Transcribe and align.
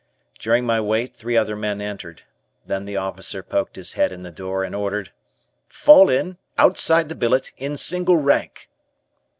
During 0.39 0.65
my 0.65 0.81
wait, 0.81 1.15
three 1.15 1.37
other 1.37 1.55
men 1.55 1.79
entered. 1.79 2.23
Then 2.65 2.85
the 2.85 2.97
officer 2.97 3.43
poked 3.43 3.75
his 3.75 3.93
head 3.93 4.11
in 4.11 4.23
the 4.23 4.31
door 4.31 4.63
and 4.63 4.73
ordered: 4.73 5.11
"Fall 5.67 6.09
in, 6.09 6.39
outside 6.57 7.07
the 7.07 7.13
billet, 7.13 7.51
in 7.57 7.77
single 7.77 8.17
rank." 8.17 8.67